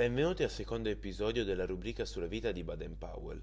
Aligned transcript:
Benvenuti 0.00 0.42
al 0.42 0.50
secondo 0.50 0.88
episodio 0.88 1.44
della 1.44 1.66
rubrica 1.66 2.06
sulla 2.06 2.24
vita 2.24 2.52
di 2.52 2.64
Baden-Powell. 2.64 3.38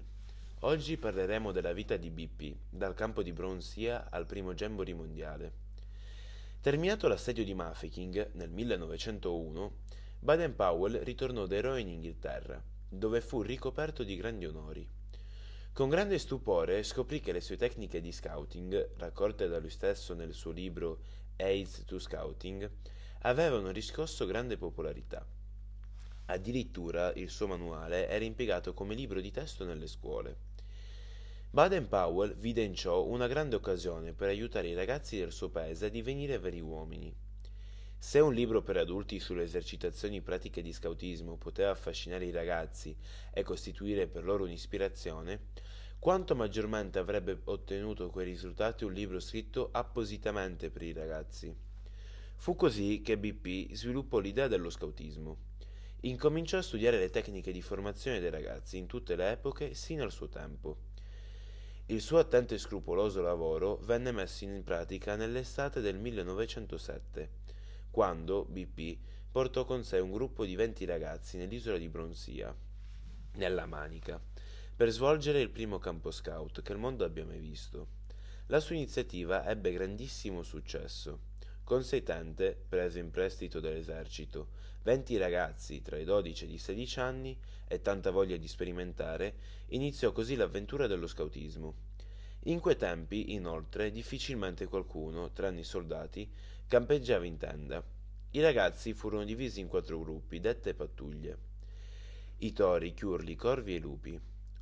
Oggi 0.62 0.96
parleremo 0.96 1.52
della 1.52 1.72
vita 1.72 1.96
di 1.96 2.10
BP, 2.10 2.56
dal 2.68 2.94
campo 2.94 3.22
di 3.22 3.32
Bronzia 3.32 4.10
al 4.10 4.26
primo 4.26 4.54
Jamboree 4.54 4.92
mondiale. 4.92 5.52
Terminato 6.60 7.06
l'assedio 7.06 7.44
di 7.44 7.54
Mafeking 7.54 8.30
nel 8.32 8.50
1901, 8.50 9.72
Baden-Powell 10.18 11.04
ritornò 11.04 11.46
da 11.46 11.54
eroe 11.54 11.80
in 11.80 11.90
Inghilterra, 11.90 12.60
dove 12.88 13.20
fu 13.20 13.40
ricoperto 13.40 14.02
di 14.02 14.16
grandi 14.16 14.44
onori. 14.44 14.84
Con 15.72 15.88
grande 15.88 16.18
stupore 16.18 16.82
scoprì 16.82 17.20
che 17.20 17.30
le 17.30 17.40
sue 17.40 17.56
tecniche 17.56 18.00
di 18.00 18.10
scouting, 18.10 18.96
raccolte 18.96 19.46
da 19.46 19.60
lui 19.60 19.70
stesso 19.70 20.12
nel 20.12 20.34
suo 20.34 20.50
libro 20.50 21.02
Aids 21.36 21.84
to 21.84 22.00
Scouting, 22.00 22.68
avevano 23.20 23.70
riscosso 23.70 24.26
grande 24.26 24.56
popolarità. 24.56 25.24
Addirittura 26.30 27.10
il 27.14 27.30
suo 27.30 27.46
manuale 27.46 28.06
era 28.06 28.22
impiegato 28.22 28.74
come 28.74 28.94
libro 28.94 29.18
di 29.18 29.30
testo 29.30 29.64
nelle 29.64 29.86
scuole. 29.86 30.36
Baden-Powell 31.50 32.36
vide 32.36 32.62
in 32.62 32.74
ciò 32.74 33.06
una 33.06 33.26
grande 33.26 33.56
occasione 33.56 34.12
per 34.12 34.28
aiutare 34.28 34.68
i 34.68 34.74
ragazzi 34.74 35.16
del 35.16 35.32
suo 35.32 35.48
paese 35.48 35.86
a 35.86 35.88
divenire 35.88 36.38
veri 36.38 36.60
uomini. 36.60 37.10
Se 37.96 38.18
un 38.18 38.34
libro 38.34 38.60
per 38.60 38.76
adulti 38.76 39.18
sulle 39.20 39.44
esercitazioni 39.44 40.20
pratiche 40.20 40.60
di 40.60 40.70
scautismo 40.70 41.36
poteva 41.36 41.70
affascinare 41.70 42.26
i 42.26 42.30
ragazzi 42.30 42.94
e 43.32 43.42
costituire 43.42 44.06
per 44.06 44.22
loro 44.22 44.44
un'ispirazione, 44.44 45.46
quanto 45.98 46.36
maggiormente 46.36 46.98
avrebbe 46.98 47.40
ottenuto 47.44 48.10
quei 48.10 48.26
risultati 48.26 48.84
un 48.84 48.92
libro 48.92 49.18
scritto 49.18 49.70
appositamente 49.72 50.68
per 50.68 50.82
i 50.82 50.92
ragazzi. 50.92 51.56
Fu 52.36 52.54
così 52.54 53.00
che 53.00 53.16
BP 53.16 53.72
sviluppò 53.72 54.18
l'idea 54.18 54.46
dello 54.46 54.68
scautismo. 54.68 55.47
Incominciò 56.02 56.58
a 56.58 56.62
studiare 56.62 56.98
le 56.98 57.10
tecniche 57.10 57.50
di 57.50 57.60
formazione 57.60 58.20
dei 58.20 58.30
ragazzi 58.30 58.76
in 58.76 58.86
tutte 58.86 59.16
le 59.16 59.32
epoche 59.32 59.74
sino 59.74 60.04
al 60.04 60.12
suo 60.12 60.28
tempo. 60.28 60.76
Il 61.86 62.00
suo 62.00 62.18
attento 62.18 62.54
e 62.54 62.58
scrupoloso 62.58 63.20
lavoro 63.20 63.78
venne 63.78 64.12
messo 64.12 64.44
in 64.44 64.62
pratica 64.62 65.16
nell'estate 65.16 65.80
del 65.80 65.98
1907 65.98 67.30
quando 67.90 68.44
BP 68.44 68.98
portò 69.30 69.64
con 69.64 69.82
sé 69.82 69.98
un 69.98 70.12
gruppo 70.12 70.44
di 70.44 70.54
20 70.54 70.84
ragazzi 70.84 71.36
nell'isola 71.36 71.78
di 71.78 71.88
Bronzia, 71.88 72.54
nella 73.32 73.66
Manica, 73.66 74.20
per 74.76 74.90
svolgere 74.90 75.40
il 75.40 75.50
primo 75.50 75.78
campo 75.78 76.12
scout 76.12 76.62
che 76.62 76.72
il 76.72 76.78
mondo 76.78 77.04
abbia 77.04 77.24
mai 77.24 77.40
visto. 77.40 77.96
La 78.46 78.60
sua 78.60 78.76
iniziativa 78.76 79.44
ebbe 79.48 79.72
grandissimo 79.72 80.42
successo. 80.42 81.27
Con 81.68 81.84
sei 81.84 82.02
tente, 82.02 82.58
prese 82.66 82.98
in 82.98 83.10
prestito 83.10 83.60
dall'esercito, 83.60 84.52
20 84.84 85.18
ragazzi 85.18 85.82
tra 85.82 85.98
i 85.98 86.04
12 86.04 86.46
e 86.46 86.52
i 86.54 86.56
16 86.56 86.98
anni 87.00 87.38
e 87.66 87.82
tanta 87.82 88.10
voglia 88.10 88.38
di 88.38 88.48
sperimentare, 88.48 89.34
iniziò 89.66 90.10
così 90.10 90.34
l'avventura 90.34 90.86
dello 90.86 91.06
scautismo. 91.06 91.74
In 92.44 92.60
quei 92.60 92.76
tempi, 92.76 93.34
inoltre, 93.34 93.90
difficilmente 93.90 94.64
qualcuno, 94.64 95.30
tranne 95.32 95.60
i 95.60 95.64
soldati, 95.64 96.26
campeggiava 96.66 97.26
in 97.26 97.36
tenda. 97.36 97.84
I 98.30 98.40
ragazzi 98.40 98.94
furono 98.94 99.24
divisi 99.24 99.60
in 99.60 99.68
quattro 99.68 100.00
gruppi, 100.00 100.40
dette 100.40 100.72
pattuglie. 100.72 101.36
I 102.38 102.50
tori, 102.54 102.94
chiurli, 102.94 103.34
corvi 103.34 103.74
e 103.74 103.76
i 103.76 103.80
lupi. 103.80 104.18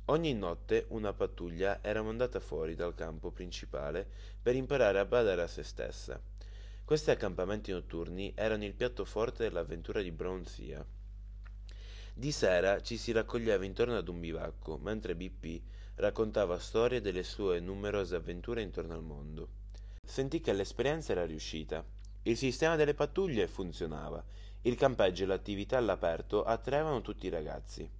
Ogni 0.07 0.33
notte 0.33 0.87
una 0.89 1.13
pattuglia 1.13 1.81
era 1.81 2.01
mandata 2.01 2.41
fuori 2.41 2.75
dal 2.75 2.95
campo 2.95 3.31
principale 3.31 4.05
per 4.41 4.55
imparare 4.55 4.99
a 4.99 5.05
badare 5.05 5.41
a 5.41 5.47
se 5.47 5.63
stessa. 5.63 6.35
Questi 6.87 7.11
accampamenti 7.11 7.73
notturni 7.73 8.31
erano 8.33 8.63
il 8.63 8.73
piatto 8.73 9.03
forte 9.03 9.43
dell'avventura 9.43 10.01
di 10.01 10.09
Bronzia. 10.09 10.85
Di 12.13 12.31
sera 12.31 12.81
ci 12.81 12.95
si 12.95 13.11
raccoglieva 13.11 13.65
intorno 13.65 13.97
ad 13.97 14.07
un 14.07 14.21
bivacco, 14.21 14.77
mentre 14.77 15.13
BP 15.13 15.63
raccontava 15.95 16.57
storie 16.59 17.01
delle 17.01 17.23
sue 17.23 17.59
numerose 17.59 18.15
avventure 18.15 18.61
intorno 18.61 18.93
al 18.93 19.03
mondo. 19.03 19.49
Sentì 20.01 20.39
che 20.39 20.53
l'esperienza 20.53 21.11
era 21.11 21.25
riuscita. 21.25 21.83
Il 22.21 22.37
sistema 22.37 22.77
delle 22.77 22.93
pattuglie 22.93 23.49
funzionava. 23.49 24.23
Il 24.61 24.75
campeggio 24.77 25.23
e 25.23 25.27
l'attività 25.27 25.75
all'aperto 25.75 26.45
attraevano 26.45 27.01
tutti 27.01 27.25
i 27.25 27.29
ragazzi. 27.29 27.91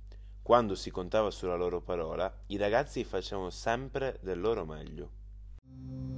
Quando 0.41 0.75
si 0.75 0.91
contava 0.91 1.29
sulla 1.29 1.57
loro 1.57 1.81
parola, 1.81 2.33
i 2.47 2.55
ragazzi 2.55 3.03
facevano 3.03 3.49
sempre 3.49 4.17
del 4.21 4.39
loro 4.39 4.63
meglio. 4.63 6.16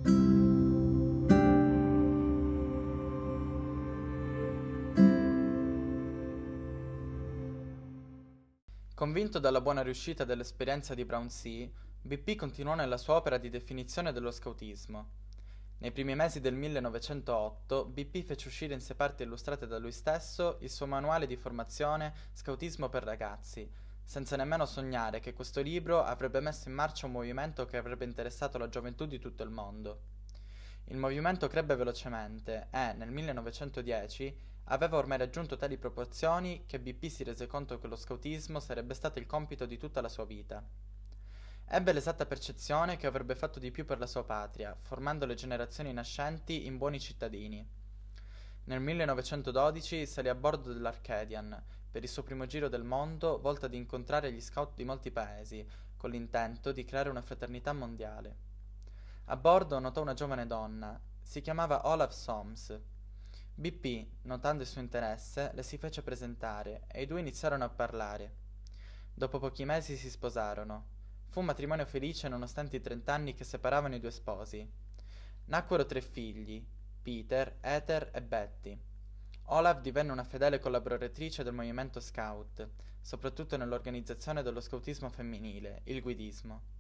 Convinto 8.99 9.39
dalla 9.39 9.61
buona 9.61 9.81
riuscita 9.81 10.25
dell'esperienza 10.25 10.93
di 10.93 11.05
Brownsea, 11.05 11.69
BP 12.01 12.35
continuò 12.35 12.75
nella 12.75 12.97
sua 12.97 13.15
opera 13.15 13.37
di 13.37 13.49
definizione 13.49 14.11
dello 14.11 14.29
scautismo. 14.29 15.11
Nei 15.77 15.93
primi 15.93 16.15
mesi 16.15 16.41
del 16.41 16.53
1908 16.53 17.85
BP 17.85 18.23
fece 18.25 18.49
uscire 18.49 18.73
in 18.73 18.81
sei 18.81 18.97
parti 18.97 19.23
illustrate 19.23 19.67
da 19.67 19.77
lui 19.77 19.93
stesso 19.93 20.57
il 20.59 20.69
suo 20.69 20.85
manuale 20.85 21.27
di 21.27 21.37
formazione 21.37 22.13
Scautismo 22.33 22.89
per 22.89 23.03
ragazzi, 23.03 23.71
senza 24.03 24.35
nemmeno 24.35 24.65
sognare 24.65 25.21
che 25.21 25.31
questo 25.31 25.61
libro 25.61 26.03
avrebbe 26.03 26.41
messo 26.41 26.67
in 26.67 26.75
marcia 26.75 27.05
un 27.05 27.13
movimento 27.13 27.65
che 27.65 27.77
avrebbe 27.77 28.03
interessato 28.03 28.57
la 28.57 28.67
gioventù 28.67 29.05
di 29.05 29.17
tutto 29.17 29.43
il 29.43 29.49
mondo. 29.49 30.18
Il 30.91 30.97
movimento 30.97 31.47
crebbe 31.47 31.75
velocemente 31.75 32.67
e, 32.71 32.93
nel 32.93 33.11
1910, 33.11 34.35
aveva 34.65 34.97
ormai 34.97 35.19
raggiunto 35.19 35.55
tali 35.55 35.77
proporzioni 35.77 36.63
che 36.65 36.79
BP 36.79 37.05
si 37.05 37.23
rese 37.23 37.45
conto 37.45 37.77
che 37.77 37.85
lo 37.85 37.95
scautismo 37.95 38.59
sarebbe 38.59 38.95
stato 38.95 39.19
il 39.19 39.27
compito 39.27 39.67
di 39.67 39.77
tutta 39.77 40.01
la 40.01 40.09
sua 40.09 40.25
vita. 40.25 40.67
Ebbe 41.67 41.93
l'esatta 41.93 42.25
percezione 42.25 42.97
che 42.97 43.05
avrebbe 43.05 43.35
fatto 43.35 43.59
di 43.59 43.69
più 43.69 43.85
per 43.85 43.99
la 43.99 44.07
sua 44.07 44.23
patria, 44.23 44.75
formando 44.81 45.27
le 45.27 45.35
generazioni 45.35 45.93
nascenti 45.93 46.65
in 46.65 46.77
buoni 46.77 46.99
cittadini. 46.99 47.63
Nel 48.63 48.81
1912 48.81 50.07
salì 50.07 50.27
a 50.27 50.33
bordo 50.33 50.73
dell'Arcadian 50.73 51.63
per 51.91 52.01
il 52.01 52.09
suo 52.09 52.23
primo 52.23 52.47
giro 52.47 52.67
del 52.67 52.83
mondo 52.83 53.39
volto 53.39 53.67
ad 53.67 53.75
incontrare 53.75 54.31
gli 54.31 54.41
scout 54.41 54.73
di 54.75 54.85
molti 54.85 55.11
paesi, 55.11 55.63
con 55.95 56.09
l'intento 56.09 56.71
di 56.71 56.83
creare 56.83 57.09
una 57.09 57.21
fraternità 57.21 57.73
mondiale. 57.73 58.48
A 59.31 59.37
bordo 59.37 59.77
notò 59.77 60.01
una 60.01 60.15
giovane 60.15 60.47
donna, 60.47 60.99
si 61.21 61.41
chiamava 61.41 61.87
Olaf 61.87 62.11
Soms. 62.11 62.75
BP, 63.53 64.23
notando 64.23 64.63
il 64.63 64.67
suo 64.67 64.81
interesse, 64.81 65.51
le 65.53 65.61
si 65.61 65.77
fece 65.77 66.01
presentare 66.01 66.85
e 66.87 67.03
i 67.03 67.05
due 67.05 67.19
iniziarono 67.19 67.63
a 67.63 67.69
parlare. 67.69 68.33
Dopo 69.13 69.37
pochi 69.37 69.65
mesi 69.65 69.97
si 69.97 70.09
sposarono. 70.09 70.85
Fu 71.27 71.41
un 71.41 71.45
matrimonio 71.45 71.85
felice 71.85 72.27
nonostante 72.27 72.77
i 72.77 72.81
trent'anni 72.81 73.35
che 73.35 73.43
separavano 73.43 73.93
i 73.93 73.99
due 73.99 74.09
sposi. 74.09 74.67
Nacquero 75.45 75.85
tre 75.85 76.01
figli, 76.01 76.65
Peter, 76.99 77.57
Ether 77.61 78.09
e 78.11 78.23
Betty. 78.23 78.81
Olaf 79.43 79.79
divenne 79.81 80.11
una 80.11 80.23
fedele 80.23 80.57
collaboratrice 80.57 81.43
del 81.43 81.53
movimento 81.53 81.99
scout, 81.99 82.67
soprattutto 82.99 83.57
nell'organizzazione 83.57 84.41
dello 84.41 84.59
scoutismo 84.59 85.07
femminile, 85.07 85.81
il 85.83 86.01
guidismo. 86.01 86.77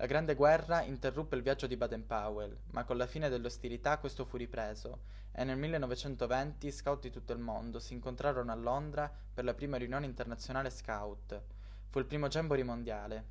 La 0.00 0.06
Grande 0.06 0.36
Guerra 0.36 0.82
interruppe 0.82 1.34
il 1.34 1.42
viaggio 1.42 1.66
di 1.66 1.76
Baden-Powell, 1.76 2.56
ma 2.66 2.84
con 2.84 2.96
la 2.96 3.08
fine 3.08 3.28
delle 3.28 3.48
ostilità 3.48 3.98
questo 3.98 4.24
fu 4.24 4.36
ripreso 4.36 5.00
e 5.32 5.42
nel 5.42 5.58
1920 5.58 6.70
scout 6.70 7.00
di 7.00 7.10
tutto 7.10 7.32
il 7.32 7.40
mondo 7.40 7.80
si 7.80 7.94
incontrarono 7.94 8.52
a 8.52 8.54
Londra 8.54 9.12
per 9.34 9.42
la 9.42 9.54
prima 9.54 9.76
riunione 9.76 10.06
internazionale 10.06 10.70
scout. 10.70 11.42
Fu 11.88 11.98
il 11.98 12.04
primo 12.04 12.28
Jamboree 12.28 12.62
mondiale. 12.62 13.24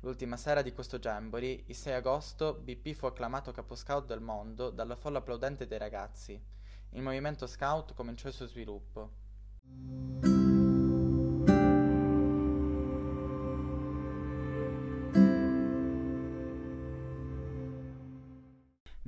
L'ultima 0.00 0.36
sera 0.36 0.60
di 0.60 0.72
questo 0.72 0.98
Jamboree, 0.98 1.62
il 1.66 1.76
6 1.76 1.92
agosto, 1.92 2.54
BP 2.54 2.94
fu 2.94 3.06
acclamato 3.06 3.52
capo 3.52 3.76
scout 3.76 4.04
del 4.04 4.20
mondo 4.20 4.70
dalla 4.70 4.96
folla 4.96 5.18
applaudente 5.18 5.68
dei 5.68 5.78
ragazzi. 5.78 6.32
Il 6.90 7.02
movimento 7.02 7.46
scout 7.46 7.94
cominciò 7.94 8.26
il 8.26 8.34
suo 8.34 8.46
sviluppo. 8.46 10.41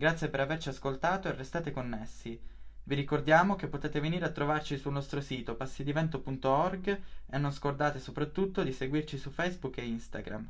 Grazie 0.05 0.29
per 0.29 0.41
averci 0.41 0.69
ascoltato 0.69 1.29
e 1.29 1.33
restate 1.33 1.71
connessi. 1.71 2.39
Vi 2.83 2.95
ricordiamo 2.95 3.57
che 3.57 3.69
potete 3.69 4.01
venire 4.01 4.27
a 4.27 4.31
trovarci 4.31 4.77
sul 4.77 4.93
nostro 4.93 5.23
sito 5.23 5.55
passidivento.org 5.55 7.01
e 7.31 7.39
non 7.39 7.51
scordate 7.51 7.99
soprattutto 7.99 8.63
di 8.63 8.71
seguirci 8.71 9.17
su 9.17 9.31
Facebook 9.31 9.79
e 9.79 9.87
Instagram. 9.87 10.47